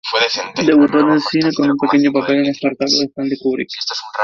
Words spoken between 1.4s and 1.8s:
con un